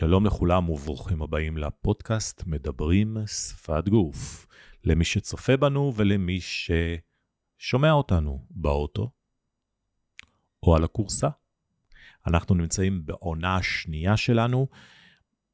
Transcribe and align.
שלום 0.00 0.26
לכולם 0.26 0.68
וברוכים 0.70 1.22
הבאים 1.22 1.58
לפודקאסט 1.58 2.42
מדברים 2.46 3.16
שפת 3.26 3.88
גוף. 3.88 4.46
למי 4.84 5.04
שצופה 5.04 5.56
בנו 5.56 5.92
ולמי 5.96 6.38
ששומע 6.40 7.92
אותנו 7.92 8.46
באוטו 8.50 9.10
או 10.62 10.76
על 10.76 10.84
הכורסה. 10.84 11.28
אנחנו 12.26 12.54
נמצאים 12.54 13.06
בעונה 13.06 13.56
השנייה 13.56 14.16
שלנו 14.16 14.68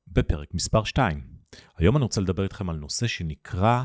בפרק 0.09 0.54
מספר 0.54 0.84
2. 0.84 1.26
היום 1.76 1.96
אני 1.96 2.02
רוצה 2.02 2.20
לדבר 2.20 2.42
איתכם 2.42 2.70
על 2.70 2.76
נושא 2.76 3.06
שנקרא 3.06 3.84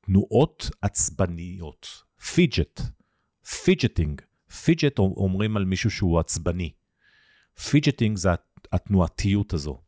תנועות 0.00 0.70
עצבניות, 0.82 1.86
fidget, 2.34 2.80
fidgeting. 3.64 4.20
fidget 4.64 4.98
אומרים 4.98 5.56
על 5.56 5.64
מישהו 5.64 5.90
שהוא 5.90 6.20
עצבני. 6.20 6.72
fidgeting 7.70 8.16
זה 8.16 8.30
התנועתיות 8.72 9.52
הזו. 9.52 9.83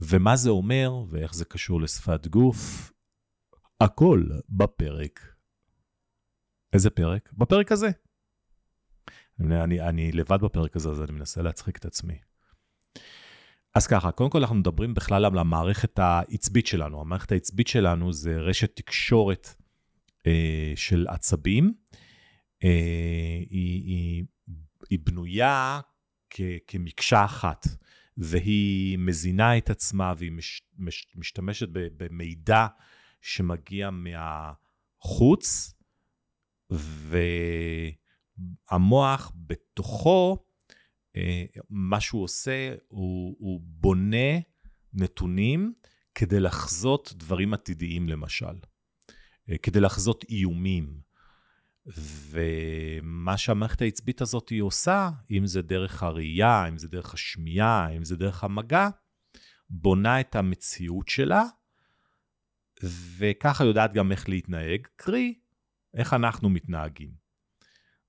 ומה 0.00 0.36
זה 0.36 0.50
אומר 0.50 0.92
ואיך 1.08 1.34
זה 1.34 1.44
קשור 1.44 1.80
לשפת 1.80 2.26
גוף, 2.26 2.92
הכל 3.80 4.24
בפרק. 4.48 5.20
איזה 6.72 6.90
פרק? 6.90 7.32
בפרק 7.32 7.72
הזה. 7.72 7.90
אני, 9.40 9.64
אני, 9.64 9.88
אני 9.88 10.12
לבד 10.12 10.40
בפרק 10.40 10.76
הזה, 10.76 10.88
אז 10.90 11.02
אני 11.02 11.12
מנסה 11.12 11.42
להצחיק 11.42 11.76
את 11.76 11.84
עצמי. 11.84 12.18
אז 13.74 13.86
ככה, 13.86 14.12
קודם 14.12 14.30
כל 14.30 14.38
אנחנו 14.38 14.56
מדברים 14.56 14.94
בכלל 14.94 15.24
על 15.24 15.38
המערכת 15.38 15.98
העצבית 15.98 16.66
שלנו. 16.66 17.00
המערכת 17.00 17.32
העצבית 17.32 17.68
שלנו 17.68 18.12
זה 18.12 18.36
רשת 18.36 18.76
תקשורת 18.76 19.54
אה, 20.26 20.72
של 20.76 21.06
עצבים. 21.08 21.74
אה, 22.64 23.38
היא, 23.50 23.82
היא, 23.82 24.24
היא 24.90 24.98
בנויה 25.02 25.80
כ, 26.30 26.40
כמקשה 26.66 27.24
אחת, 27.24 27.66
והיא 28.16 28.98
מזינה 28.98 29.58
את 29.58 29.70
עצמה 29.70 30.14
והיא 30.16 30.32
מש, 30.32 30.62
מש, 30.78 31.06
משתמשת 31.16 31.68
במידע 31.72 32.66
שמגיע 33.20 33.90
מהחוץ, 33.90 35.74
והמוח 38.70 39.32
בתוכו, 39.36 40.44
אה, 41.16 41.44
מה 41.70 42.00
שהוא 42.00 42.22
עושה, 42.22 42.74
הוא, 42.88 43.36
הוא 43.38 43.60
בונה 43.64 44.38
נתונים 44.92 45.74
כדי 46.14 46.40
לחזות 46.40 47.12
דברים 47.16 47.54
עתידיים 47.54 48.08
למשל, 48.08 48.54
אה, 49.50 49.58
כדי 49.58 49.80
לחזות 49.80 50.24
איומים. 50.28 51.03
ומה 51.86 53.36
שהמערכת 53.36 53.82
העצבית 53.82 54.20
הזאת 54.20 54.48
היא 54.48 54.62
עושה, 54.62 55.10
אם 55.30 55.46
זה 55.46 55.62
דרך 55.62 56.02
הראייה, 56.02 56.68
אם 56.68 56.78
זה 56.78 56.88
דרך 56.88 57.14
השמיעה, 57.14 57.88
אם 57.96 58.04
זה 58.04 58.16
דרך 58.16 58.44
המגע, 58.44 58.88
בונה 59.70 60.20
את 60.20 60.36
המציאות 60.36 61.08
שלה, 61.08 61.44
וככה 63.18 63.64
יודעת 63.64 63.92
גם 63.92 64.12
איך 64.12 64.28
להתנהג, 64.28 64.86
קרי, 64.96 65.34
איך 65.94 66.14
אנחנו 66.14 66.48
מתנהגים. 66.48 67.10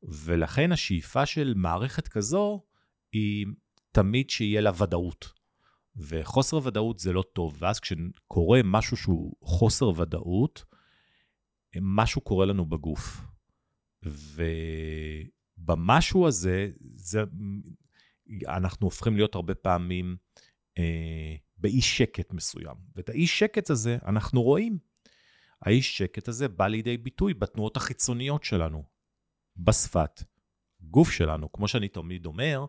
ולכן 0.03 0.71
השאיפה 0.71 1.25
של 1.25 1.53
מערכת 1.55 2.07
כזו 2.07 2.63
היא 3.11 3.45
תמיד 3.91 4.29
שיהיה 4.29 4.61
לה 4.61 4.71
ודאות. 4.81 5.33
וחוסר 5.97 6.59
ודאות 6.63 6.99
זה 6.99 7.13
לא 7.13 7.23
טוב, 7.33 7.57
ואז 7.59 7.79
כשקורה 7.79 8.59
משהו 8.63 8.97
שהוא 8.97 9.35
חוסר 9.41 9.99
ודאות, 10.01 10.65
משהו 11.81 12.21
קורה 12.21 12.45
לנו 12.45 12.65
בגוף. 12.65 13.34
ובמשהו 15.57 16.27
הזה, 16.27 16.69
זה, 16.79 17.23
אנחנו 18.47 18.87
הופכים 18.87 19.15
להיות 19.15 19.35
הרבה 19.35 19.55
פעמים 19.55 20.17
אה, 20.77 21.35
באי 21.57 21.81
שקט 21.81 22.33
מסוים. 22.33 22.75
ואת 22.95 23.09
האי 23.09 23.27
שקט 23.27 23.69
הזה 23.69 23.97
אנחנו 24.05 24.41
רואים. 24.44 24.77
האי 25.61 25.81
שקט 25.81 26.27
הזה 26.27 26.47
בא 26.47 26.67
לידי 26.67 26.97
ביטוי 26.97 27.33
בתנועות 27.33 27.77
החיצוניות 27.77 28.44
שלנו, 28.44 28.83
בשפת 29.57 30.23
גוף 30.81 31.11
שלנו. 31.11 31.51
כמו 31.51 31.67
שאני 31.67 31.88
תמיד 31.88 32.25
אומר, 32.25 32.65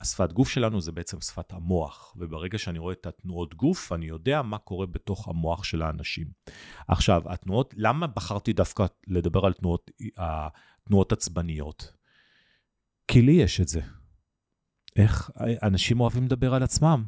השפת 0.00 0.32
גוף 0.32 0.48
שלנו 0.48 0.80
זה 0.80 0.92
בעצם 0.92 1.20
שפת 1.20 1.52
המוח, 1.52 2.14
וברגע 2.16 2.58
שאני 2.58 2.78
רואה 2.78 2.92
את 2.92 3.06
התנועות 3.06 3.54
גוף, 3.54 3.92
אני 3.92 4.06
יודע 4.06 4.42
מה 4.42 4.58
קורה 4.58 4.86
בתוך 4.86 5.28
המוח 5.28 5.64
של 5.64 5.82
האנשים. 5.82 6.26
עכשיו, 6.88 7.32
התנועות, 7.32 7.74
למה 7.76 8.06
בחרתי 8.06 8.52
דווקא 8.52 8.86
לדבר 9.06 9.46
על 9.46 9.52
תנועות, 9.52 9.90
התנועות 10.16 11.12
עצבניות? 11.12 11.92
כי 13.08 13.22
לי 13.22 13.32
יש 13.32 13.60
את 13.60 13.68
זה. 13.68 13.80
איך 14.96 15.30
אנשים 15.62 16.00
אוהבים 16.00 16.24
לדבר 16.24 16.54
על 16.54 16.62
עצמם? 16.62 17.04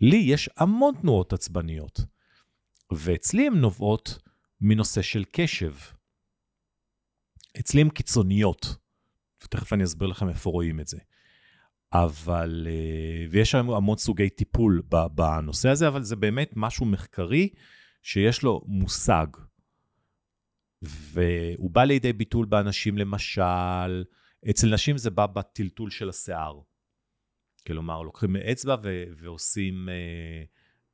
לי 0.00 0.16
יש 0.16 0.50
המון 0.56 0.94
תנועות 1.00 1.32
עצבניות, 1.32 2.00
ואצלי 2.92 3.46
הן 3.46 3.54
נובעות 3.54 4.18
מנושא 4.60 5.02
של 5.02 5.24
קשב. 5.32 5.74
אצלי 7.60 7.80
הן 7.80 7.90
קיצוניות, 7.90 8.76
ותכף 9.44 9.72
אני 9.72 9.84
אסביר 9.84 10.08
לכם 10.08 10.28
איפה 10.28 10.50
רואים 10.50 10.80
את 10.80 10.88
זה. 10.88 10.98
אבל, 11.92 12.66
אה, 12.70 13.26
ויש 13.30 13.54
היום 13.54 13.70
המון 13.70 13.96
סוגי 13.96 14.30
טיפול 14.30 14.82
בנושא 15.14 15.68
הזה, 15.68 15.88
אבל 15.88 16.02
זה 16.02 16.16
באמת 16.16 16.50
משהו 16.56 16.86
מחקרי 16.86 17.48
שיש 18.02 18.42
לו 18.42 18.62
מושג. 18.66 19.26
והוא 20.82 21.70
בא 21.70 21.84
לידי 21.84 22.12
ביטול 22.12 22.46
באנשים, 22.46 22.98
למשל, 22.98 24.04
אצל 24.50 24.74
נשים 24.74 24.98
זה 24.98 25.10
בא 25.10 25.26
בטלטול 25.26 25.90
של 25.90 26.08
השיער. 26.08 26.60
כלומר, 27.66 28.02
לוקחים 28.02 28.36
אצבע 28.36 28.76
ו- 28.82 29.04
ועושים 29.16 29.88
אה, 29.88 29.94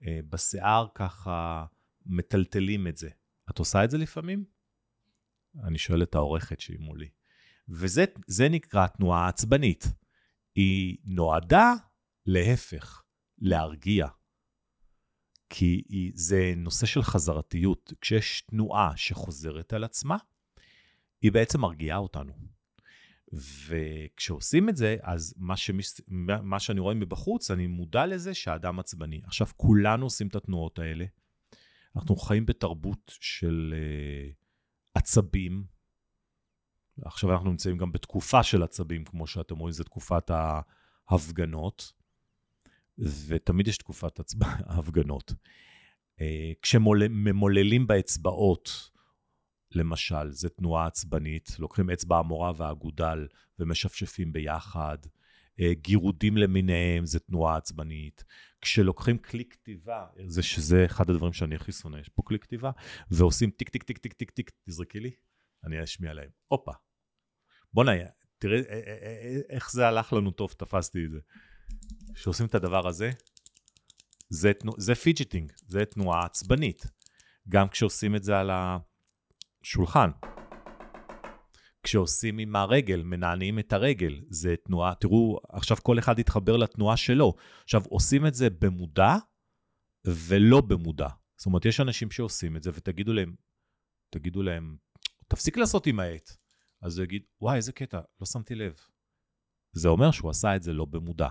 אה, 0.07 0.21
בשיער 0.29 0.87
ככה, 0.95 1.65
מטלטלים 2.07 2.87
את 2.87 2.97
זה. 2.97 3.09
את 3.51 3.59
עושה 3.59 3.85
את 3.85 3.91
זה 3.91 3.99
לפעמים? 3.99 4.45
אני 5.65 5.79
שואל 5.79 6.03
את 6.03 6.15
העורכת 6.15 6.61
שהיא 6.61 6.79
מולי. 6.81 7.09
וזה 7.69 8.49
נקרא 8.51 8.87
תנועה 8.87 9.29
עצבנית. 9.29 9.85
היא 10.55 10.97
נועדה 11.05 11.73
להפך, 12.27 13.03
להרגיע. 13.39 14.07
כי 15.51 15.83
היא, 15.89 16.13
זה 16.15 16.53
נושא 16.57 16.87
של 16.87 17.03
חזרתיות. 17.03 17.93
כשיש 18.01 18.41
תנועה 18.41 18.93
שחוזרת 18.97 19.73
על 19.73 19.85
עצמה, 19.85 20.17
היא 21.23 21.33
בעצם 21.33 21.61
מרגיעה 21.61 21.99
אותנו. 21.99 22.33
וכשעושים 23.67 24.69
את 24.69 24.77
זה, 24.77 24.97
אז 25.03 25.35
מה, 25.37 25.57
שמש... 25.57 26.01
מה 26.43 26.61
שאני 26.61 26.81
רואה 26.81 26.95
מבחוץ, 26.95 27.51
אני 27.51 27.67
מודע 27.67 28.07
לזה 28.07 28.35
שהאדם 28.35 28.79
עצבני. 28.79 29.21
עכשיו, 29.25 29.47
כולנו 29.57 30.07
עושים 30.07 30.29
את 30.29 30.37
התנועות 30.37 30.79
האלה. 30.79 31.05
אנחנו 31.97 32.17
חיים 32.17 32.47
בתרבות 32.47 33.13
של 33.21 33.75
uh, 33.75 34.35
עצבים, 34.95 35.65
עכשיו 37.05 37.33
אנחנו 37.33 37.51
נמצאים 37.51 37.77
גם 37.79 37.93
בתקופה 37.93 38.43
של 38.43 38.63
עצבים, 38.63 39.05
כמו 39.05 39.27
שאתם 39.27 39.59
רואים, 39.59 39.73
זו 39.73 39.85
תקופת 39.85 40.31
ההפגנות, 41.11 41.93
ותמיד 42.99 43.69
יש 43.69 43.79
תקופת 43.79 44.21
הצב... 44.21 44.39
ההפגנות. 44.43 45.33
אה, 46.21 46.53
כשממוללים 46.63 47.87
באצבעות, 47.87 48.91
למשל, 49.73 50.31
זו 50.31 50.49
תנועה 50.49 50.87
עצבנית, 50.87 51.57
לוקחים 51.59 51.91
אצבע 51.91 52.19
המורה 52.19 52.53
והאגודל 52.57 53.27
ומשפשפים 53.59 54.33
ביחד. 54.33 54.99
אה, 55.61 55.75
גירודים 55.75 56.37
למיניהם, 56.37 57.07
זו 57.07 57.19
תנועה 57.19 57.57
עצבנית. 57.57 58.25
כשלוקחים 58.61 59.19
כלי 59.19 59.45
כתיבה, 59.45 60.07
זה 60.27 60.43
שזה 60.43 60.85
אחד 60.85 61.11
הדברים 61.11 61.33
שאני 61.33 61.55
הכי 61.55 61.73
שונא, 61.73 61.97
יש 61.97 62.09
פה 62.09 62.23
כלי 62.23 62.39
כתיבה, 62.39 62.71
ועושים 63.11 63.51
טיק 63.51 63.69
טיק 63.69 63.83
טיק 63.83 63.99
טיק 63.99 64.13
טיק 64.13 64.31
טיק, 64.31 64.51
תזרקי 64.67 65.01
לי, 65.01 65.11
אני 65.65 65.85
אשמיע 65.85 66.15
להם. 66.15 66.31
הופה, 66.49 66.73
בוא'נה, 67.75 67.93
תראה 68.39 68.59
אה, 68.59 68.81
אה, 68.87 68.97
אה, 69.03 69.41
איך 69.51 69.73
זה 69.73 69.89
הלך 69.89 70.13
לנו 70.13 70.31
טוב, 70.31 70.55
תפסתי 70.59 71.05
את 71.05 71.11
זה. 71.11 71.19
כשעושים 72.15 72.47
את 72.47 72.55
הדבר 72.55 72.89
הזה, 72.89 73.11
זה, 74.29 74.53
זה 74.79 74.95
fidgeting, 74.95 75.53
זה 75.67 75.85
תנועה 75.85 76.25
עצבנית. 76.25 76.87
גם 77.49 77.69
כשעושים 77.69 78.17
את 78.17 78.25
זה 78.25 78.39
על 78.39 78.51
השולחן. 79.63 80.11
כשעושים 81.83 82.39
עם 82.39 82.57
הרגל, 82.57 83.03
מנענעים 83.03 83.59
את 83.59 83.73
הרגל, 83.73 84.21
זה 84.31 84.55
תנועה, 84.65 84.95
תראו, 84.95 85.41
עכשיו 85.49 85.77
כל 85.83 85.99
אחד 85.99 86.19
יתחבר 86.19 86.57
לתנועה 86.57 86.97
שלו. 86.97 87.35
עכשיו, 87.65 87.83
עושים 87.89 88.27
את 88.27 88.35
זה 88.35 88.51
במודע 88.51 89.17
ולא 90.05 90.61
במודע. 90.61 91.09
זאת 91.37 91.47
אומרת, 91.47 91.65
יש 91.65 91.81
אנשים 91.81 92.11
שעושים 92.11 92.57
את 92.57 92.63
זה, 92.63 92.71
ותגידו 92.75 93.13
להם, 93.13 93.35
תגידו 94.11 94.43
להם, 94.43 94.77
תפסיק 95.29 95.57
לעשות 95.57 95.87
עם 95.87 96.01
העט. 96.01 96.31
אז 96.83 96.99
הוא 96.99 97.05
יגיד, 97.05 97.23
וואי, 97.41 97.57
איזה 97.57 97.73
קטע, 97.73 98.01
לא 98.21 98.27
שמתי 98.27 98.55
לב. 98.55 98.75
זה 99.73 99.89
אומר 99.89 100.11
שהוא 100.11 100.31
עשה 100.31 100.57
את 100.57 100.63
זה 100.63 100.73
לא 100.73 100.85
במודע. 100.85 101.29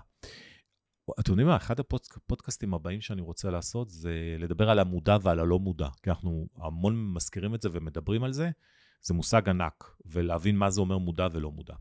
אתם 1.20 1.32
יודעים 1.32 1.48
מה, 1.48 1.56
אחד 1.56 1.80
הפודקאסטים 1.80 2.74
הבאים 2.74 3.02
שאני 3.02 3.22
רוצה 3.22 3.50
לעשות 3.50 3.90
זה 3.90 4.36
לדבר 4.40 4.70
על 4.70 4.80
המודע 4.80 5.18
ועל 5.22 5.40
הלא 5.40 5.60
מודע, 5.60 5.88
כי 6.04 6.10
אנחנו 6.10 6.48
המון 6.56 7.14
מזכירים 7.14 7.56
את 7.56 7.62
זה 7.62 7.70
ומדברים 7.72 8.24
על 8.24 8.34
זה, 8.34 8.50
זה 9.02 9.14
מושג 9.14 9.50
ענק, 9.50 9.84
ולהבין 10.06 10.58
מה 10.58 10.70
זה 10.70 10.82
אומר 10.82 10.98
מודע 10.98 11.28
ולא 11.34 11.52
מודע. 11.52 11.76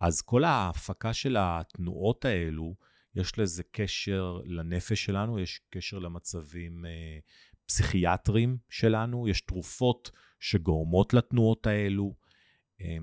אז 0.00 0.22
כל 0.22 0.44
ההפקה 0.44 1.12
של 1.12 1.36
התנועות 1.38 2.24
האלו, 2.24 2.74
יש 3.14 3.38
לזה 3.38 3.62
קשר 3.70 4.40
לנפש 4.44 5.04
שלנו, 5.04 5.38
יש 5.38 5.60
קשר 5.70 5.98
למצבים 5.98 6.86
אה, 6.86 7.18
פסיכיאטריים 7.66 8.58
שלנו, 8.70 9.28
יש 9.28 9.40
תרופות 9.40 10.10
שגורמות 10.40 11.14
לתנועות 11.14 11.66
האלו. 11.66 12.14
אה, 12.80 12.96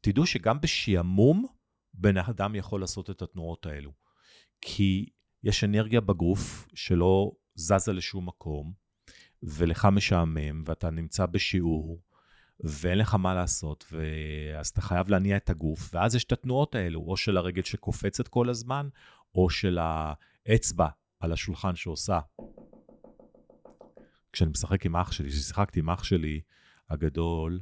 תדעו 0.00 0.26
שגם 0.26 0.60
בשעמום, 0.60 1.46
בן 1.94 2.16
אדם 2.16 2.54
יכול 2.54 2.80
לעשות 2.80 3.10
את 3.10 3.22
התנועות 3.22 3.66
האלו. 3.66 3.92
כי 4.60 5.06
יש 5.44 5.64
אנרגיה 5.64 6.00
בגוף 6.00 6.68
שלא 6.74 7.32
זזה 7.54 7.92
לשום 7.92 8.28
מקום, 8.28 8.72
ולך 9.42 9.88
משעמם, 9.92 10.62
ואתה 10.66 10.90
נמצא 10.90 11.26
בשיעור, 11.26 12.02
ואין 12.60 12.98
לך 12.98 13.14
מה 13.14 13.34
לעשות, 13.34 13.84
ו... 13.92 14.02
אז 14.58 14.68
אתה 14.68 14.80
חייב 14.80 15.08
להניע 15.08 15.36
את 15.36 15.50
הגוף, 15.50 15.90
ואז 15.94 16.14
יש 16.14 16.24
את 16.24 16.32
התנועות 16.32 16.74
האלו, 16.74 17.00
או 17.00 17.16
של 17.16 17.36
הרגל 17.36 17.62
שקופצת 17.62 18.28
כל 18.28 18.48
הזמן, 18.48 18.88
או 19.34 19.50
של 19.50 19.78
האצבע 19.80 20.88
על 21.20 21.32
השולחן 21.32 21.76
שעושה. 21.76 22.20
כשאני 24.32 24.50
משחק 24.50 24.86
עם 24.86 24.96
אח 24.96 25.12
שלי, 25.12 25.28
כששיחקתי 25.28 25.80
עם 25.80 25.90
אח 25.90 26.04
שלי 26.04 26.40
הגדול, 26.90 27.60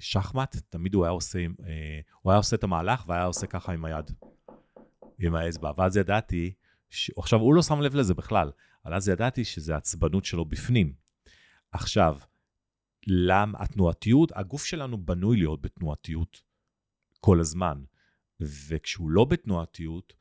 שחמט, 0.00 0.56
תמיד 0.68 0.94
הוא 0.94 1.04
היה 1.04 1.10
עושה, 1.10 1.38
אה, 1.38 2.00
הוא 2.22 2.32
היה 2.32 2.38
עושה 2.38 2.56
את 2.56 2.64
המהלך 2.64 3.04
והיה 3.08 3.24
עושה 3.24 3.46
ככה 3.46 3.72
עם 3.72 3.84
היד, 3.84 4.10
עם 5.18 5.34
האצבע. 5.34 5.72
ואז 5.76 5.96
ידעתי, 5.96 6.54
ש... 6.90 7.10
עכשיו 7.16 7.40
הוא 7.40 7.54
לא 7.54 7.62
שם 7.62 7.80
לב 7.80 7.94
לזה 7.94 8.14
בכלל, 8.14 8.50
אבל 8.84 8.94
אז 8.94 9.08
ידעתי 9.08 9.44
שזה 9.44 9.76
עצבנות 9.76 10.24
שלו 10.24 10.44
בפנים. 10.44 10.94
עכשיו, 11.72 12.18
למה 13.06 13.58
התנועתיות, 13.62 14.32
הגוף 14.34 14.64
שלנו 14.64 15.04
בנוי 15.04 15.36
להיות 15.36 15.62
בתנועתיות 15.62 16.42
כל 17.20 17.40
הזמן, 17.40 17.84
וכשהוא 18.40 19.10
לא 19.10 19.24
בתנועתיות, 19.24 20.12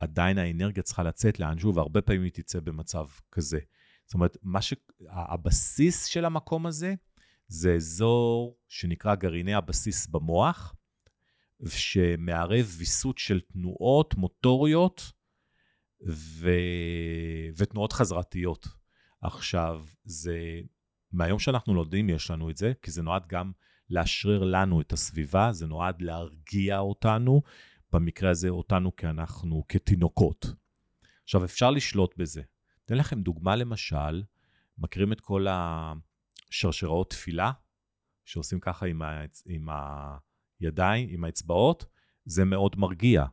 עדיין 0.00 0.38
האנרגיה 0.38 0.82
צריכה 0.82 1.02
לצאת 1.02 1.40
לאנשהו, 1.40 1.74
והרבה 1.74 2.02
פעמים 2.02 2.22
היא 2.22 2.32
תצא 2.32 2.60
במצב 2.60 3.06
כזה. 3.32 3.58
זאת 4.06 4.14
אומרת, 4.14 4.36
מה 4.42 4.62
ש... 4.62 4.74
הבסיס 5.08 6.04
של 6.04 6.24
המקום 6.24 6.66
הזה, 6.66 6.94
זה 7.48 7.74
אזור 7.74 8.58
שנקרא 8.68 9.14
גרעיני 9.14 9.54
הבסיס 9.54 10.06
במוח, 10.06 10.74
שמערב 11.66 12.74
ויסות 12.78 13.18
של 13.18 13.40
תנועות 13.40 14.14
מוטוריות 14.14 15.12
ו... 16.08 16.50
ותנועות 17.56 17.92
חזרתיות. 17.92 18.68
עכשיו, 19.22 19.84
זה 20.04 20.60
מהיום 21.12 21.38
שאנחנו 21.38 21.74
לומדים 21.74 22.08
יש 22.08 22.30
לנו 22.30 22.50
את 22.50 22.56
זה, 22.56 22.72
כי 22.82 22.90
זה 22.90 23.02
נועד 23.02 23.26
גם 23.26 23.52
לאשרר 23.90 24.44
לנו 24.44 24.80
את 24.80 24.92
הסביבה, 24.92 25.52
זה 25.52 25.66
נועד 25.66 26.02
להרגיע 26.02 26.78
אותנו, 26.78 27.42
במקרה 27.92 28.30
הזה 28.30 28.48
אותנו 28.48 28.96
כי 28.96 29.06
אנחנו 29.06 29.64
כתינוקות. 29.68 30.46
עכשיו, 31.24 31.44
אפשר 31.44 31.70
לשלוט 31.70 32.14
בזה. 32.16 32.42
אתן 32.84 32.96
לכם 32.96 33.20
דוגמה 33.20 33.56
למשל, 33.56 34.22
מכירים 34.78 35.12
את 35.12 35.20
כל 35.20 35.46
השרשראות 36.50 37.10
תפילה, 37.10 37.52
שעושים 38.24 38.60
ככה 38.60 38.86
עם, 38.86 39.02
ה... 39.02 39.24
עם 39.46 39.68
הידיים, 40.60 41.08
עם 41.10 41.24
האצבעות, 41.24 41.86
זה 42.24 42.44
מאוד 42.44 42.76
מרגיע. 42.78 43.24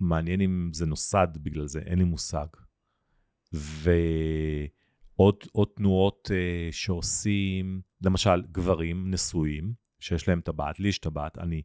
מעניין 0.00 0.40
אם 0.40 0.70
זה 0.72 0.86
נוסד 0.86 1.28
בגלל 1.42 1.66
זה, 1.66 1.78
אין 1.78 1.98
לי 1.98 2.04
מושג. 2.04 2.46
ו... 3.54 3.90
עוד, 5.16 5.36
עוד 5.52 5.68
תנועות 5.76 6.30
uh, 6.30 6.72
שעושים, 6.72 7.80
למשל, 8.02 8.42
גברים 8.52 9.10
נשואים, 9.10 9.74
שיש 10.00 10.28
להם 10.28 10.40
טבעת, 10.40 10.80
לי 10.80 10.88
יש 10.88 10.98
טבעת, 10.98 11.38
אני 11.38 11.62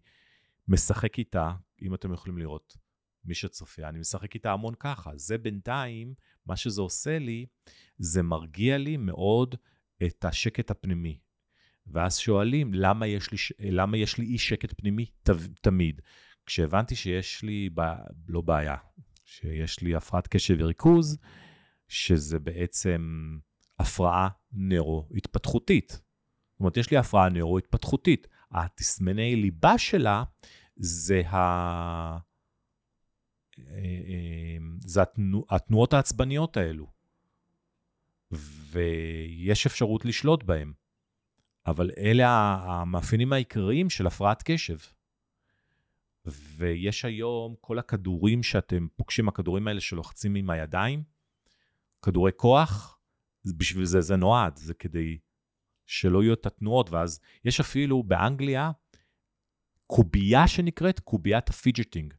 משחק 0.68 1.20
איתה, 1.20 1.52
אם 1.82 1.94
אתם 1.94 2.14
יכולים 2.14 2.38
לראות, 2.38 2.78
מי 3.26 3.34
שצופה, 3.34 3.90
אני 3.90 4.00
משחק 4.00 4.36
איתה 4.36 4.52
המון 4.52 4.74
ככה. 4.80 5.12
זה 5.16 5.38
בינתיים, 5.38 6.14
מה 6.46 6.56
שזה 6.56 6.82
עושה 6.82 7.20
לי, 7.20 7.46
זה 7.98 8.24
מרגיע 8.24 8.78
לי 8.78 8.98
מאוד 8.98 9.56
את 10.06 10.26
השקט 10.26 10.72
הפנימי. 10.72 11.20
ואז 11.88 12.18
שואלים, 12.18 12.74
למה 12.74 13.08
יש 13.08 13.32
לי, 13.32 13.38
למה 13.72 13.98
יש 13.98 14.18
לי 14.18 14.26
אי 14.26 14.38
שקט 14.38 14.74
פנימי 14.78 15.06
ת, 15.06 15.30
תמיד? 15.62 16.02
כשהבנתי 16.46 16.96
שיש 16.96 17.44
לי, 17.44 17.70
לא 18.28 18.42
בעיה, 18.42 18.76
שיש 19.26 19.82
לי 19.82 19.96
הפרעת 19.96 20.28
קשב 20.28 20.56
וריכוז, 20.60 21.18
שזה 21.88 22.40
בעצם 22.40 23.28
הפרעה 23.80 24.30
נוירו-התפתחותית. 24.52 25.90
זאת 25.92 26.60
אומרת, 26.60 26.78
יש 26.78 26.92
לי 26.92 26.98
הפרעה 26.98 27.30
נוירו-התפתחותית. 27.30 28.28
התסמני 28.52 29.36
ליבה 29.36 29.78
שלה 29.78 30.24
זה, 30.76 31.28
ה... 31.28 32.18
זה 34.86 35.02
התנו... 35.02 35.46
התנועות 35.50 35.94
העצבניות 35.94 36.58
האלו. 36.58 36.88
ויש 38.72 39.66
אפשרות 39.66 40.06
לשלוט 40.06 40.44
בהם. 40.44 40.74
אבל 41.66 41.92
אלה 41.98 42.28
המאפיינים 42.62 43.34
העיקריים 43.34 43.90
של 43.90 44.08
הפרעת 44.08 44.44
קשב. 44.46 44.78
ויש 46.26 47.06
היום 47.06 47.56
כל 47.62 47.80
הכדורים 47.80 48.44
שאתם 48.44 48.88
פוגשים, 48.96 49.28
הכדורים 49.28 49.68
האלה 49.68 49.82
שלוחצים 49.82 50.36
עם 50.36 50.50
הידיים, 50.50 51.04
כדורי 52.02 52.32
כוח, 52.36 53.00
בשביל 53.58 53.86
זה 53.86 54.02
זה 54.02 54.16
נועד, 54.16 54.56
זה 54.56 54.74
כדי 54.74 55.20
שלא 55.86 56.24
יהיו 56.24 56.34
את 56.34 56.46
התנועות, 56.46 56.90
ואז 56.90 57.20
יש 57.46 57.60
אפילו 57.60 58.04
באנגליה 58.04 58.72
קובייה 59.88 60.48
שנקראת 60.48 61.00
קוביית 61.00 61.50
ה 61.50 61.55
fidgeting, 61.55 62.14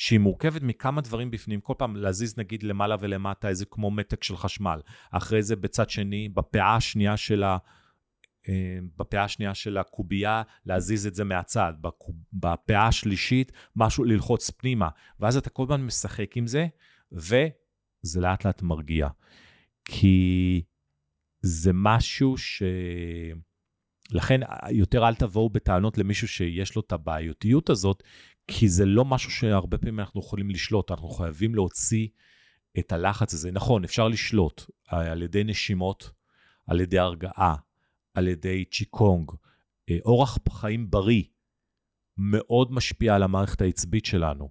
שהיא 0.00 0.18
מורכבת 0.18 0.62
מכמה 0.62 1.00
דברים 1.00 1.30
בפנים, 1.30 1.60
כל 1.60 1.74
פעם 1.78 1.96
להזיז 1.96 2.38
נגיד 2.38 2.62
למעלה 2.62 2.96
ולמטה 3.00 3.48
איזה 3.48 3.64
כמו 3.70 3.90
מתק 3.90 4.24
של 4.24 4.36
חשמל, 4.36 4.80
אחרי 5.10 5.42
זה 5.42 5.56
בצד 5.56 5.90
שני, 5.90 6.28
בפאה 6.28 6.76
השנייה 6.76 7.16
של 7.16 7.42
ה... 7.42 7.58
אה, 8.48 8.78
בפאה 8.96 9.24
השנייה 9.24 9.54
של 9.54 9.78
הקובייה, 9.78 10.42
להזיז 10.66 11.06
את 11.06 11.14
זה 11.14 11.24
מהצד, 11.24 11.72
בפאה 12.32 12.86
השלישית, 12.86 13.52
משהו 13.76 14.04
ללחוץ 14.04 14.50
פנימה, 14.50 14.88
ואז 15.20 15.36
אתה 15.36 15.50
כל 15.50 15.62
הזמן 15.62 15.82
משחק 15.82 16.36
עם 16.36 16.46
זה, 16.46 16.66
וזה 17.12 18.20
לאט 18.20 18.44
לאט 18.46 18.62
מרגיע. 18.62 19.08
כי 19.84 20.62
זה 21.40 21.70
משהו 21.74 22.36
ש... 22.38 22.62
לכן 24.12 24.40
יותר 24.70 25.08
אל 25.08 25.14
תבואו 25.14 25.50
בטענות 25.50 25.98
למישהו 25.98 26.28
שיש 26.28 26.76
לו 26.76 26.82
את 26.86 26.92
הבעיותיות 26.92 27.70
הזאת, 27.70 28.02
כי 28.46 28.68
זה 28.68 28.86
לא 28.86 29.04
משהו 29.04 29.30
שהרבה 29.30 29.78
פעמים 29.78 30.00
אנחנו 30.00 30.20
יכולים 30.20 30.50
לשלוט, 30.50 30.90
אנחנו 30.90 31.08
חייבים 31.08 31.54
להוציא 31.54 32.08
את 32.78 32.92
הלחץ 32.92 33.34
הזה. 33.34 33.50
נכון, 33.50 33.84
אפשר 33.84 34.08
לשלוט 34.08 34.62
על 34.88 35.22
ידי 35.22 35.44
נשימות, 35.44 36.10
על 36.66 36.80
ידי 36.80 36.98
הרגעה, 36.98 37.54
על 38.14 38.28
ידי 38.28 38.64
צ'יקונג. 38.64 39.30
אה, 39.90 39.98
אורח 40.04 40.38
חיים 40.50 40.90
בריא 40.90 41.22
מאוד 42.18 42.72
משפיע 42.72 43.14
על 43.14 43.22
המערכת 43.22 43.60
העצבית 43.60 44.04
שלנו. 44.04 44.50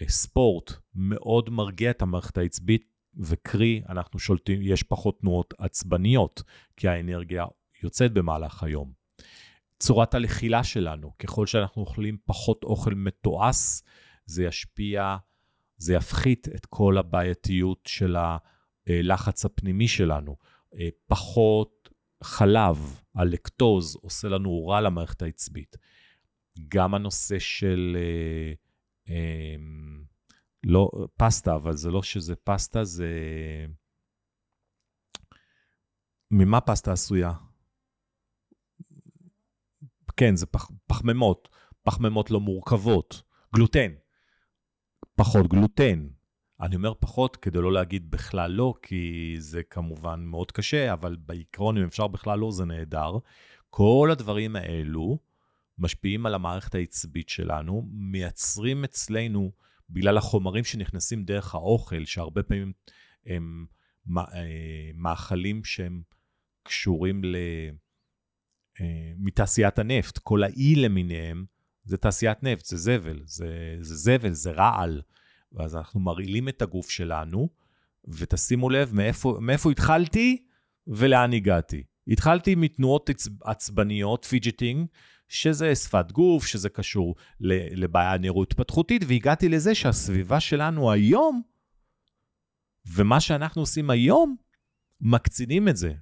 אה, 0.00 0.08
ספורט 0.08 0.72
מאוד 0.94 1.50
מרגיע 1.50 1.90
את 1.90 2.02
המערכת 2.02 2.38
העצבית, 2.38 2.94
וקרי, 3.16 3.82
אנחנו 3.88 4.18
שולטים, 4.18 4.62
יש 4.62 4.82
פחות 4.82 5.20
תנועות 5.20 5.54
עצבניות, 5.58 6.42
כי 6.76 6.88
האנרגיה 6.88 7.44
יוצאת 7.84 8.12
במהלך 8.12 8.62
היום. 8.62 8.92
צורת 9.78 10.14
הלכילה 10.14 10.64
שלנו, 10.64 11.18
ככל 11.18 11.46
שאנחנו 11.46 11.82
אוכלים 11.82 12.16
פחות 12.24 12.64
אוכל 12.64 12.94
מתועש, 12.94 13.82
זה 14.26 14.44
ישפיע, 14.44 15.16
זה 15.76 15.94
יפחית 15.94 16.48
את 16.48 16.66
כל 16.66 16.98
הבעייתיות 16.98 17.80
של 17.86 18.16
הלחץ 18.86 19.44
הפנימי 19.44 19.88
שלנו. 19.88 20.36
אה, 20.74 20.88
פחות 21.06 21.88
חלב, 22.22 23.00
הלקטוז, 23.14 23.96
עושה 24.02 24.28
לנו 24.28 24.66
רע 24.66 24.80
למערכת 24.80 25.22
העצבית. 25.22 25.76
גם 26.68 26.94
הנושא 26.94 27.38
של... 27.38 27.96
אה, 27.96 28.52
אה, 29.14 29.56
לא, 30.66 30.90
פסטה, 31.16 31.54
אבל 31.54 31.72
זה 31.72 31.90
לא 31.90 32.02
שזה 32.02 32.36
פסטה, 32.36 32.84
זה... 32.84 33.08
ממה 36.30 36.60
פסטה 36.60 36.92
עשויה? 36.92 37.32
כן, 40.16 40.36
זה 40.36 40.46
פח, 40.46 40.70
פחמימות, 40.86 41.48
פחמימות 41.82 42.30
לא 42.30 42.40
מורכבות. 42.40 43.22
גלוטן, 43.54 43.90
פחות 45.16 45.48
גלוטן. 45.48 46.06
אני 46.60 46.76
אומר 46.76 46.94
פחות 47.00 47.36
כדי 47.36 47.58
לא 47.58 47.72
להגיד 47.72 48.10
בכלל 48.10 48.50
לא, 48.50 48.74
כי 48.82 49.34
זה 49.38 49.62
כמובן 49.62 50.20
מאוד 50.24 50.52
קשה, 50.52 50.92
אבל 50.92 51.16
בעיקרון, 51.16 51.78
אם 51.78 51.84
אפשר 51.84 52.06
בכלל 52.06 52.38
לא, 52.38 52.50
זה 52.50 52.64
נהדר. 52.64 53.18
כל 53.70 54.08
הדברים 54.12 54.56
האלו 54.56 55.18
משפיעים 55.78 56.26
על 56.26 56.34
המערכת 56.34 56.74
העצבית 56.74 57.28
שלנו, 57.28 57.82
מייצרים 57.90 58.84
אצלנו 58.84 59.52
בגלל 59.90 60.18
החומרים 60.18 60.64
שנכנסים 60.64 61.24
דרך 61.24 61.54
האוכל, 61.54 62.04
שהרבה 62.04 62.42
פעמים 62.42 62.72
הם 63.26 63.66
אה, 64.18 64.90
מאכלים 64.94 65.64
שהם 65.64 66.02
קשורים 66.62 67.24
ל... 67.24 67.36
אה, 68.80 69.12
מתעשיית 69.18 69.78
הנפט, 69.78 70.18
כל 70.18 70.42
האי 70.42 70.74
למיניהם, 70.76 71.44
זה 71.84 71.96
תעשיית 71.96 72.42
נפט, 72.42 72.64
זה 72.64 72.76
זבל, 72.76 73.20
זה, 73.24 73.76
זה 73.80 73.94
זבל, 73.94 74.32
זה 74.32 74.50
רעל. 74.50 75.02
ואז 75.52 75.76
אנחנו 75.76 76.00
מרעילים 76.00 76.48
את 76.48 76.62
הגוף 76.62 76.90
שלנו, 76.90 77.48
ותשימו 78.08 78.70
לב 78.70 78.94
מאיפה, 78.94 79.38
מאיפה 79.40 79.70
התחלתי 79.70 80.46
ולאן 80.86 81.32
הגעתי. 81.32 81.82
התחלתי 82.08 82.54
מתנועות 82.54 83.10
עצבניות, 83.44 84.24
fidgeting, 84.24 84.86
שזה 85.28 85.74
שפת 85.74 86.12
גוף, 86.12 86.46
שזה 86.46 86.68
קשור 86.68 87.14
לבעיה 87.40 88.18
נוירו-התפתחותית, 88.18 89.02
והגעתי 89.08 89.48
לזה 89.48 89.74
שהסביבה 89.74 90.40
שלנו 90.40 90.92
היום, 90.92 91.42
ומה 92.86 93.20
שאנחנו 93.20 93.62
עושים 93.62 93.90
היום, 93.90 94.36
מקצינים 95.00 95.68
את 95.68 95.76
זה. 95.76 95.92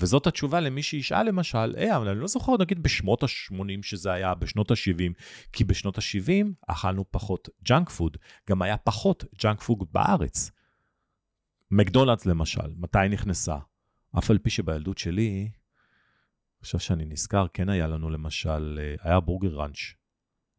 וזאת 0.00 0.26
התשובה 0.26 0.60
למי 0.60 0.82
שישאל 0.82 1.22
למשל, 1.22 1.74
אה, 1.76 1.96
אבל 1.96 2.08
אני 2.08 2.20
לא 2.20 2.26
זוכר, 2.26 2.52
נגיד 2.60 2.82
בשנות 2.82 3.22
ה-80 3.22 3.82
שזה 3.82 4.12
היה, 4.12 4.34
בשנות 4.34 4.70
ה-70, 4.70 5.12
כי 5.52 5.64
בשנות 5.64 5.98
ה-70 5.98 6.46
אכלנו 6.66 7.04
פחות 7.10 7.48
junk 7.64 7.90
food, 7.90 8.16
גם 8.48 8.62
היה 8.62 8.76
פחות 8.76 9.24
junk 9.38 9.62
food 9.62 9.78
בארץ. 9.92 10.50
מקדונלדס 11.70 12.26
למשל, 12.26 12.74
מתי 12.76 12.98
נכנסה? 13.10 13.56
אף 14.18 14.30
על 14.30 14.38
פי 14.38 14.50
שבילדות 14.50 14.98
שלי, 14.98 15.50
עכשיו 16.60 16.80
שאני 16.80 17.04
נזכר, 17.04 17.46
כן 17.54 17.68
היה 17.68 17.86
לנו 17.86 18.10
למשל, 18.10 18.78
אה, 18.82 19.10
היה 19.10 19.20
בורגר 19.20 19.54
ראנץ', 19.54 19.78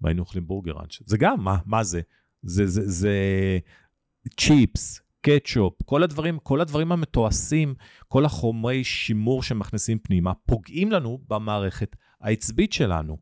והיינו 0.02 0.22
אוכלים 0.22 0.48
בורגר 0.48 0.72
ראנץ'. 0.72 1.00
זה 1.06 1.18
גם, 1.18 1.44
מה, 1.44 1.58
מה 1.66 1.84
זה? 1.84 2.02
זה, 2.44 2.68
זה, 2.68 2.82
זה 2.90 3.14
צ'יפס, 4.38 5.02
קטשופ, 5.22 5.84
כל 5.86 6.04
הדברים, 6.04 6.40
כל 6.40 6.62
הדברים 6.62 6.92
המתועשים, 6.92 7.76
כל 8.08 8.26
החומרי 8.26 8.84
שימור 8.84 9.44
שמכניסים 9.44 10.00
פנימה, 10.00 10.34
פוגעים 10.34 10.92
לנו 10.92 11.20
במערכת 11.28 11.96
העצבית 12.22 12.74
שלנו, 12.74 13.18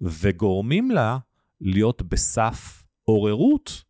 וגורמים 0.00 0.90
לה 0.90 1.18
להיות 1.60 2.02
בסף 2.02 2.84
עוררות 3.04 3.84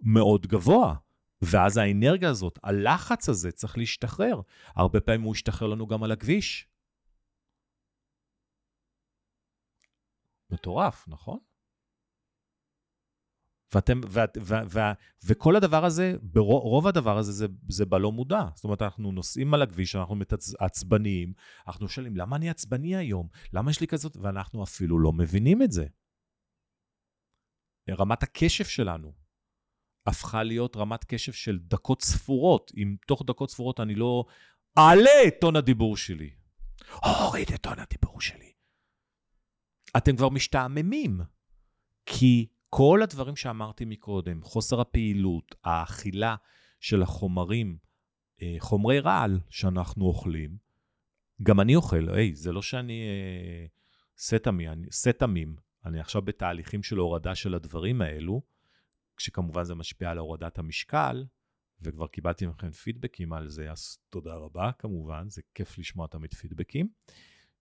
מאוד 0.00 0.46
גבוה. 0.46 0.94
ואז 1.42 1.76
האנרגיה 1.76 2.30
הזאת, 2.30 2.58
הלחץ 2.62 3.28
הזה 3.28 3.52
צריך 3.52 3.78
להשתחרר. 3.78 4.40
הרבה 4.74 5.00
פעמים 5.00 5.22
הוא 5.22 5.34
ישתחרר 5.34 5.68
לנו 5.68 5.86
גם 5.86 6.02
על 6.02 6.12
הכביש. 6.12 6.68
מטורף, 10.50 11.08
נכון? 11.08 11.38
ואתם, 13.74 14.00
ו, 14.06 14.20
ו, 14.20 14.40
ו, 14.40 14.54
ו, 14.70 14.80
וכל 15.24 15.56
הדבר 15.56 15.84
הזה, 15.84 16.14
רוב 16.36 16.86
הדבר 16.86 17.18
הזה 17.18 17.32
זה, 17.32 17.46
זה 17.68 17.86
בלא 17.86 18.12
מודע. 18.12 18.42
זאת 18.54 18.64
אומרת, 18.64 18.82
אנחנו 18.82 19.12
נוסעים 19.12 19.54
על 19.54 19.62
הכביש, 19.62 19.96
אנחנו 19.96 20.16
עצבניים, 20.58 21.32
אנחנו 21.66 21.88
שואלים, 21.88 22.16
למה 22.16 22.36
אני 22.36 22.50
עצבני 22.50 22.96
היום? 22.96 23.28
למה 23.52 23.70
יש 23.70 23.80
לי 23.80 23.86
כזאת? 23.86 24.16
ואנחנו 24.16 24.62
אפילו 24.62 24.98
לא 24.98 25.12
מבינים 25.12 25.62
את 25.62 25.72
זה. 25.72 25.86
רמת 27.90 28.22
הקשב 28.22 28.64
שלנו 28.64 29.12
הפכה 30.06 30.42
להיות 30.42 30.76
רמת 30.76 31.04
קשב 31.04 31.32
של 31.32 31.58
דקות 31.58 32.02
ספורות. 32.02 32.72
אם 32.76 32.96
תוך 33.06 33.22
דקות 33.26 33.50
ספורות 33.50 33.80
אני 33.80 33.94
לא 33.94 34.24
אעלה 34.78 35.28
את 35.28 35.34
טון 35.40 35.56
הדיבור 35.56 35.96
שלי, 35.96 36.30
הוריד 37.04 37.48
את 37.54 37.62
טון 37.62 37.78
הדיבור 37.78 38.20
שלי. 38.20 38.52
אתם 39.96 40.16
כבר 40.16 40.28
משתעממים, 40.28 41.20
כי 42.06 42.46
כל 42.76 43.00
הדברים 43.02 43.36
שאמרתי 43.36 43.84
מקודם, 43.84 44.42
חוסר 44.42 44.80
הפעילות, 44.80 45.54
האכילה 45.64 46.36
של 46.80 47.02
החומרים, 47.02 47.78
אה, 48.42 48.56
חומרי 48.58 49.00
רעל 49.00 49.40
שאנחנו 49.50 50.04
אוכלים, 50.04 50.56
גם 51.42 51.60
אני 51.60 51.76
אוכל, 51.76 52.08
היי, 52.08 52.34
זה 52.34 52.52
לא 52.52 52.62
שאני 52.62 53.02
אה, 53.02 53.66
סטמי, 54.18 54.68
אני, 54.68 54.86
סטמים, 54.90 55.56
אני 55.84 56.00
עכשיו 56.00 56.22
בתהליכים 56.22 56.82
של 56.82 56.96
הורדה 56.96 57.34
של 57.34 57.54
הדברים 57.54 58.02
האלו, 58.02 58.42
כשכמובן 59.16 59.64
זה 59.64 59.74
משפיע 59.74 60.10
על 60.10 60.18
הורדת 60.18 60.58
המשקל, 60.58 61.24
וכבר 61.80 62.06
קיבלתי 62.06 62.46
מכם 62.46 62.70
פידבקים 62.70 63.32
על 63.32 63.48
זה, 63.48 63.72
אז 63.72 63.98
תודה 64.10 64.34
רבה 64.34 64.70
כמובן, 64.78 65.28
זה 65.28 65.42
כיף 65.54 65.78
לשמוע 65.78 66.06
תמיד 66.06 66.34
פידבקים, 66.34 66.88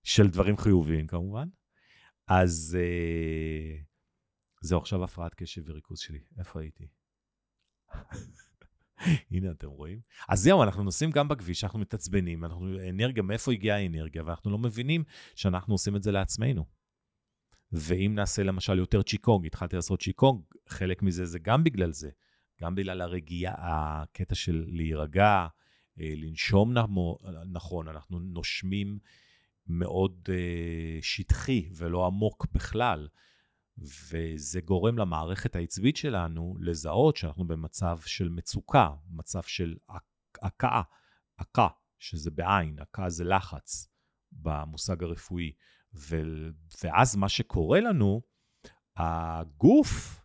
של 0.04 0.28
דברים 0.28 0.58
חיוביים 0.58 1.08
כמובן. 1.08 1.48
אז 2.28 2.78
אה, 2.80 3.93
זהו 4.64 4.80
עכשיו 4.80 5.04
הפרעת 5.04 5.34
קשב 5.34 5.62
וריכוז 5.66 6.00
שלי, 6.00 6.20
איפה 6.38 6.62
הייתי? 6.62 6.88
הנה, 9.32 9.52
אתם 9.52 9.68
רואים? 9.68 10.00
אז 10.30 10.40
זהו, 10.40 10.64
אנחנו 10.64 10.84
נוסעים 10.84 11.12
גם 11.12 11.28
בכביש, 11.28 11.64
אנחנו 11.64 11.80
מתעצבנים, 11.80 12.46
אנחנו 12.46 12.90
אנרגיה, 12.90 13.24
מאיפה 13.24 13.52
הגיעה 13.52 13.78
האנרגיה, 13.78 14.24
ואנחנו 14.26 14.52
לא 14.52 14.58
מבינים 14.58 15.04
שאנחנו 15.36 15.74
עושים 15.74 15.96
את 15.96 16.04
זה 16.04 16.12
לעצמנו. 16.12 16.66
ואם 17.72 18.12
נעשה 18.16 18.44
למשל 18.44 18.78
יותר 18.78 19.02
צ'יקונג, 19.02 19.46
התחלתי 19.46 19.76
לעשות 19.76 20.02
צ'יקונג, 20.02 20.42
חלק 20.68 21.02
מזה 21.02 21.26
זה 21.26 21.40
גם 21.40 21.64
בגלל 21.64 21.92
זה, 21.92 22.10
גם 22.62 22.76
בגלל 22.76 23.02
הרגיעה, 23.02 23.56
הקטע 24.02 24.36
של 24.36 24.66
להירגע, 24.68 25.48
אה, 26.00 26.14
לנשום 26.16 26.74
נכון, 27.46 27.88
אנחנו 27.88 28.20
נושמים 28.20 29.00
מאוד 29.68 30.30
אה, 30.30 31.00
שטחי 31.02 31.70
ולא 31.76 32.06
עמוק 32.06 32.48
בכלל. 32.52 33.08
וזה 33.78 34.62
גורם 34.62 34.98
למערכת 34.98 35.56
העצבית 35.56 35.98
שלנו 35.98 36.56
לזהות 36.60 37.18
שאנחנו 37.18 37.48
במצב 37.48 38.00
של 38.06 38.30
מצוקה, 38.30 38.90
מצב 39.10 39.44
של 39.44 39.76
הכאה, 40.42 40.82
עקה, 41.38 41.68
שזה 42.00 42.32
בעין, 42.32 42.80
עקה 42.80 43.10
זה 43.10 43.24
לחץ 43.24 43.88
במושג 44.32 45.04
הרפואי. 45.04 45.52
ו... 45.96 46.16
ואז 46.84 47.16
מה 47.16 47.30
שקורה 47.30 47.80
לנו, 47.80 48.22
הגוף 48.98 50.22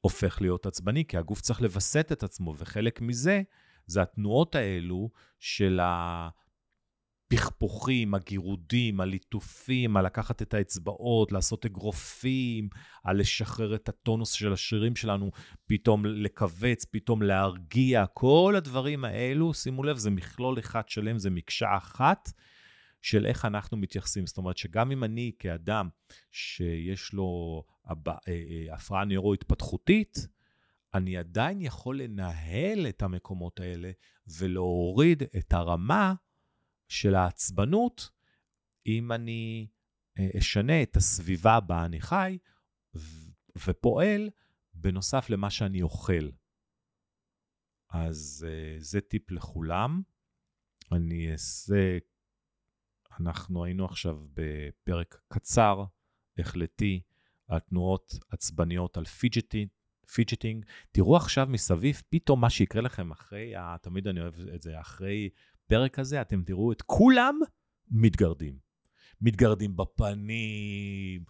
הופך 0.00 0.40
להיות 0.40 0.66
עצבני, 0.66 1.04
כי 1.04 1.16
הגוף 1.16 1.40
צריך 1.40 1.62
לווסת 1.62 2.08
את 2.12 2.22
עצמו, 2.22 2.54
וחלק 2.58 3.00
מזה 3.00 3.42
זה 3.86 4.02
התנועות 4.02 4.54
האלו 4.54 5.10
של 5.40 5.80
ה... 5.80 6.28
הפכפוכים, 7.26 8.14
הגירודים, 8.14 9.00
הליטופים, 9.00 9.96
על 9.96 10.06
לקחת 10.06 10.42
את 10.42 10.54
האצבעות, 10.54 11.32
לעשות 11.32 11.66
אגרופים, 11.66 12.68
על 13.04 13.20
לשחרר 13.20 13.74
את 13.74 13.88
הטונוס 13.88 14.32
של 14.32 14.52
השרירים 14.52 14.96
שלנו, 14.96 15.30
פתאום 15.66 16.06
לכווץ, 16.06 16.84
פתאום 16.84 17.22
להרגיע, 17.22 18.06
כל 18.06 18.54
הדברים 18.56 19.04
האלו, 19.04 19.54
שימו 19.54 19.82
לב, 19.82 19.96
זה 19.96 20.10
מכלול 20.10 20.58
אחד 20.58 20.88
שלם, 20.88 21.18
זה 21.18 21.30
מקשה 21.30 21.76
אחת 21.76 22.32
של 23.02 23.26
איך 23.26 23.44
אנחנו 23.44 23.76
מתייחסים. 23.76 24.26
זאת 24.26 24.36
אומרת 24.38 24.56
שגם 24.56 24.92
אם 24.92 25.04
אני 25.04 25.32
כאדם 25.38 25.88
שיש 26.32 27.12
לו 27.12 27.62
אה, 27.90 27.94
אה, 28.28 28.74
הפרעה 28.74 29.04
נוירו-התפתחותית, 29.04 30.26
אני 30.94 31.16
עדיין 31.16 31.60
יכול 31.60 31.98
לנהל 31.98 32.86
את 32.88 33.02
המקומות 33.02 33.60
האלה 33.60 33.90
ולהוריד 34.38 35.22
את 35.38 35.52
הרמה 35.52 36.14
של 36.88 37.14
העצבנות, 37.14 38.10
אם 38.86 39.12
אני 39.12 39.66
אה, 40.18 40.28
אשנה 40.38 40.82
את 40.82 40.96
הסביבה 40.96 41.60
בה 41.60 41.84
אני 41.84 42.00
חי 42.00 42.38
ופועל 43.66 44.30
בנוסף 44.74 45.30
למה 45.30 45.50
שאני 45.50 45.82
אוכל. 45.82 46.30
אז 47.88 48.46
אה, 48.48 48.76
זה 48.78 49.00
טיפ 49.00 49.30
לכולם. 49.30 50.02
אני 50.92 51.32
אעשה, 51.32 51.98
אנחנו 53.20 53.64
היינו 53.64 53.84
עכשיו 53.84 54.26
בפרק 54.34 55.20
קצר, 55.28 55.84
החלטתי, 56.38 57.02
על 57.48 57.58
תנועות 57.58 58.14
עצבניות, 58.28 58.96
על 58.96 59.04
fidgeting. 59.04 59.68
Fidgeting. 60.14 60.64
תראו 60.92 61.16
עכשיו 61.16 61.46
מסביב, 61.50 62.02
פתאום 62.08 62.40
מה 62.40 62.50
שיקרה 62.50 62.82
לכם 62.82 63.10
אחרי, 63.10 63.54
תמיד 63.82 64.08
אני 64.08 64.20
אוהב 64.20 64.34
את 64.54 64.62
זה, 64.62 64.80
אחרי 64.80 65.30
בפרק 65.66 65.98
הזה 65.98 66.20
אתם 66.20 66.42
תראו 66.42 66.72
את 66.72 66.82
כולם 66.82 67.38
מתגרדים. 67.90 68.58
מתגרדים 69.20 69.76
בפנים, 69.76 71.24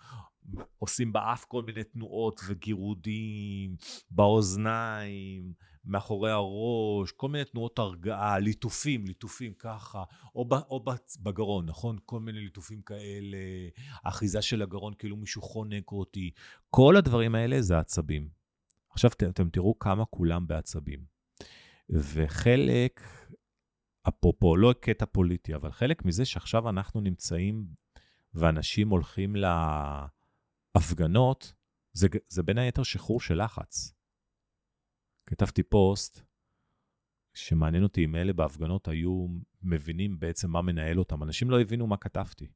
עושים 0.78 1.12
באף 1.12 1.44
כל 1.44 1.62
מיני 1.62 1.84
תנועות 1.84 2.40
וגירודים, 2.46 3.76
באוזניים, 4.10 5.52
מאחורי 5.84 6.30
הראש, 6.30 7.12
כל 7.12 7.28
מיני 7.28 7.44
תנועות 7.44 7.78
הרגעה, 7.78 8.38
ליטופים, 8.38 9.06
ליטופים 9.06 9.52
ככה, 9.58 10.04
או, 10.34 10.44
ב, 10.44 10.52
או 10.52 10.84
בגרון, 11.22 11.66
נכון? 11.66 11.96
כל 12.04 12.20
מיני 12.20 12.40
ליטופים 12.40 12.82
כאלה, 12.82 13.38
אחיזה 14.04 14.42
של 14.42 14.62
הגרון 14.62 14.94
כאילו 14.98 15.16
מישהו 15.16 15.42
חונק 15.42 15.92
אותי. 15.92 16.30
כל 16.70 16.96
הדברים 16.96 17.34
האלה 17.34 17.62
זה 17.62 17.78
עצבים. 17.78 18.28
עכשיו 18.90 19.10
אתם 19.10 19.48
תראו 19.48 19.78
כמה 19.78 20.04
כולם 20.04 20.46
בעצבים. 20.46 21.04
וחלק 21.90 23.00
אפרופו, 24.08 24.56
לא 24.56 24.74
קטע 24.80 25.06
פוליטי, 25.06 25.54
אבל 25.54 25.72
חלק 25.72 26.04
מזה 26.04 26.24
שעכשיו 26.24 26.68
אנחנו 26.68 27.00
נמצאים 27.00 27.66
ואנשים 28.34 28.88
הולכים 28.88 29.36
להפגנות, 30.76 31.54
זה, 31.92 32.08
זה 32.28 32.42
בין 32.42 32.58
היתר 32.58 32.82
שחרור 32.82 33.20
של 33.20 33.44
לחץ. 33.44 33.94
כתבתי 35.26 35.62
פוסט 35.62 36.20
שמעניין 37.34 37.82
אותי 37.82 38.04
אם 38.04 38.16
אלה 38.16 38.32
בהפגנות 38.32 38.88
היו 38.88 39.26
מבינים 39.62 40.18
בעצם 40.18 40.50
מה 40.50 40.62
מנהל 40.62 40.98
אותם. 40.98 41.22
אנשים 41.22 41.50
לא 41.50 41.60
הבינו 41.60 41.86
מה 41.86 41.96
כתבתי. 41.96 42.48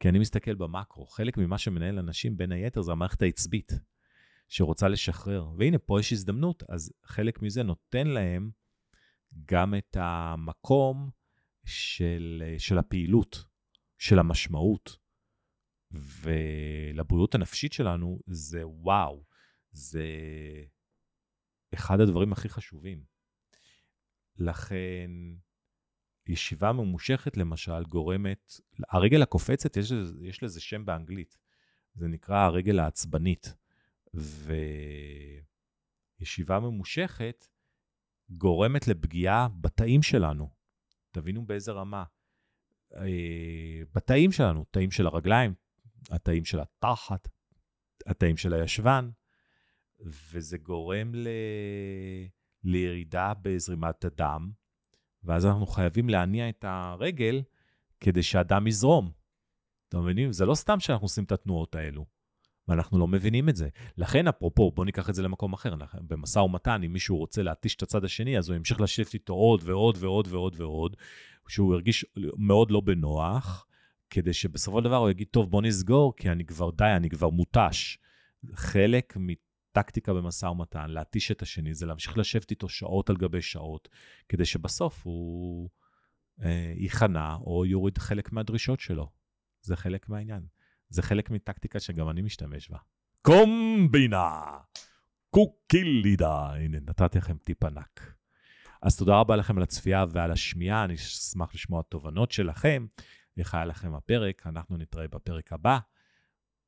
כי 0.00 0.08
אני 0.08 0.18
מסתכל 0.18 0.54
במקרו, 0.54 1.06
חלק 1.06 1.38
ממה 1.38 1.58
שמנהל 1.58 1.98
אנשים 1.98 2.36
בין 2.36 2.52
היתר 2.52 2.82
זה 2.82 2.92
המערכת 2.92 3.22
העצבית. 3.22 3.72
שרוצה 4.48 4.88
לשחרר. 4.88 5.48
והנה, 5.58 5.78
פה 5.78 6.00
יש 6.00 6.12
הזדמנות, 6.12 6.62
אז 6.68 6.92
חלק 7.04 7.42
מזה 7.42 7.62
נותן 7.62 8.06
להם 8.06 8.50
גם 9.44 9.74
את 9.74 9.96
המקום 10.00 11.10
של, 11.64 12.42
של 12.58 12.78
הפעילות, 12.78 13.44
של 13.98 14.18
המשמעות. 14.18 14.96
ולבריאות 15.90 17.34
הנפשית 17.34 17.72
שלנו 17.72 18.20
זה 18.26 18.66
וואו, 18.66 19.24
זה 19.70 20.06
אחד 21.74 22.00
הדברים 22.00 22.32
הכי 22.32 22.48
חשובים. 22.48 23.04
לכן, 24.36 25.10
ישיבה 26.26 26.72
ממושכת 26.72 27.36
למשל 27.36 27.84
גורמת, 27.84 28.52
הרגל 28.88 29.22
הקופצת, 29.22 29.76
יש, 29.76 29.92
יש 30.20 30.42
לזה 30.42 30.60
שם 30.60 30.84
באנגלית, 30.84 31.38
זה 31.94 32.08
נקרא 32.08 32.44
הרגל 32.44 32.78
העצבנית. 32.78 33.54
וישיבה 36.20 36.60
ממושכת 36.60 37.46
גורמת 38.30 38.88
לפגיעה 38.88 39.48
בתאים 39.60 40.02
שלנו. 40.02 40.50
תבינו 41.10 41.46
באיזה 41.46 41.72
רמה. 41.72 42.04
אה, 42.96 43.82
בתאים 43.94 44.32
שלנו, 44.32 44.64
תאים 44.70 44.90
של 44.90 45.06
הרגליים, 45.06 45.54
התאים 46.10 46.44
של 46.44 46.60
התחת, 46.60 47.28
התאים 48.06 48.36
של 48.36 48.54
הישבן, 48.54 49.10
וזה 50.32 50.58
גורם 50.58 51.14
ל... 51.14 51.28
לירידה 52.64 53.32
בזרימת 53.42 54.04
הדם, 54.04 54.50
ואז 55.22 55.46
אנחנו 55.46 55.66
חייבים 55.66 56.08
להניע 56.08 56.48
את 56.48 56.64
הרגל 56.68 57.42
כדי 58.00 58.22
שהדם 58.22 58.66
יזרום. 58.66 59.12
אתם 59.88 60.00
מבינים? 60.02 60.32
זה 60.32 60.46
לא 60.46 60.54
סתם 60.54 60.80
שאנחנו 60.80 61.04
עושים 61.04 61.24
את 61.24 61.32
התנועות 61.32 61.74
האלו, 61.74 62.06
ואנחנו 62.68 62.98
לא 62.98 63.08
מבינים 63.08 63.48
את 63.48 63.56
זה. 63.56 63.68
לכן, 63.96 64.28
אפרופו, 64.28 64.72
בואו 64.74 64.84
ניקח 64.84 65.10
את 65.10 65.14
זה 65.14 65.22
למקום 65.22 65.52
אחר. 65.52 65.74
במשא 65.94 66.38
ומתן, 66.38 66.82
אם 66.82 66.92
מישהו 66.92 67.16
רוצה 67.16 67.42
להתיש 67.42 67.74
את 67.74 67.82
הצד 67.82 68.04
השני, 68.04 68.38
אז 68.38 68.48
הוא 68.48 68.56
ימשיך 68.56 68.80
לשבת 68.80 69.14
איתו 69.14 69.32
עוד 69.32 69.62
ועוד 69.64 69.96
ועוד 70.00 70.28
ועוד 70.30 70.60
ועוד, 70.60 70.96
שהוא 71.48 71.74
ירגיש 71.74 72.06
מאוד 72.36 72.70
לא 72.70 72.80
בנוח, 72.80 73.66
כדי 74.10 74.32
שבסופו 74.32 74.78
של 74.78 74.84
דבר 74.84 74.96
הוא 74.96 75.10
יגיד, 75.10 75.26
טוב, 75.30 75.50
בוא 75.50 75.62
נסגור, 75.62 76.16
כי 76.16 76.30
אני 76.30 76.44
כבר, 76.44 76.70
די, 76.70 76.92
אני 76.96 77.10
כבר 77.10 77.28
מותש. 77.30 77.98
חלק 78.54 79.16
טקטיקה 79.72 80.14
במשא 80.14 80.46
ומתן, 80.46 80.90
להתיש 80.90 81.30
את 81.30 81.42
השני, 81.42 81.74
זה 81.74 81.86
להמשיך 81.86 82.18
לשבת 82.18 82.50
איתו 82.50 82.68
שעות 82.68 83.10
על 83.10 83.16
גבי 83.16 83.42
שעות, 83.42 83.88
כדי 84.28 84.44
שבסוף 84.44 85.06
הוא 85.06 85.68
אה, 86.42 86.72
ייכנע 86.76 87.34
או 87.34 87.66
יוריד 87.66 87.98
חלק 87.98 88.32
מהדרישות 88.32 88.80
שלו. 88.80 89.10
זה 89.62 89.76
חלק 89.76 90.08
מהעניין. 90.08 90.42
זה 90.90 91.02
חלק 91.02 91.30
מטקטיקה 91.30 91.80
שגם 91.80 92.10
אני 92.10 92.22
משתמש 92.22 92.70
בה. 92.70 92.78
קומבינה! 93.22 94.42
קוקילידה. 95.30 96.54
הנה, 96.54 96.78
נתתי 96.80 97.18
לכם 97.18 97.38
טיפ 97.38 97.64
ענק. 97.64 98.14
אז 98.82 98.96
תודה 98.96 99.20
רבה 99.20 99.36
לכם 99.36 99.56
על 99.56 99.62
הצפייה 99.62 100.04
ועל 100.10 100.30
השמיעה, 100.30 100.84
אני 100.84 100.94
אשמח 100.94 101.54
לשמוע 101.54 101.82
תובנות 101.82 102.32
שלכם. 102.32 102.86
איך 103.38 103.54
היה 103.54 103.64
לכם 103.64 103.94
הפרק? 103.94 104.46
אנחנו 104.46 104.76
נתראה 104.76 105.08
בפרק 105.08 105.52
הבא. 105.52 105.78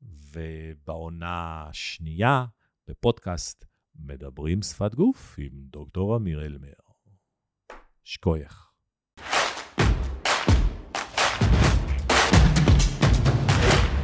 ובעונה 0.03 1.65
השנייה, 1.69 2.47
בפודקאסט 2.89 3.65
מדברים 3.95 4.63
שפת 4.63 4.95
גוף 4.95 5.35
עם 5.39 5.53
דוקטור 5.55 6.17
אמיר 6.17 6.45
אלמר. 6.45 6.73
שקוייך. 8.05 8.70